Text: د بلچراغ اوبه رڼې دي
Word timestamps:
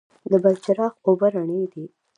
د 0.29 0.31
بلچراغ 0.43 0.93
اوبه 1.07 1.27
رڼې 1.35 1.63
دي 1.73 1.85